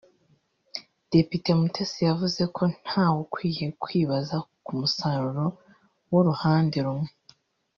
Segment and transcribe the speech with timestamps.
[1.11, 4.35] Depite Mutesi yavuze ko ntawe ukwiye kwibaza
[4.65, 5.45] ku musaruro
[6.11, 7.09] w’uruhande rumwe